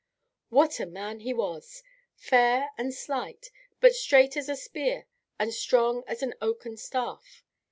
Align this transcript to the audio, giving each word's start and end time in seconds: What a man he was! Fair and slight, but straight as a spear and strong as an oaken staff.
What 0.49 0.79
a 0.79 0.87
man 0.87 1.19
he 1.19 1.31
was! 1.31 1.83
Fair 2.15 2.71
and 2.75 2.91
slight, 2.91 3.51
but 3.79 3.93
straight 3.93 4.35
as 4.35 4.49
a 4.49 4.55
spear 4.55 5.05
and 5.37 5.53
strong 5.53 6.03
as 6.07 6.23
an 6.23 6.33
oaken 6.41 6.75
staff. 6.75 7.43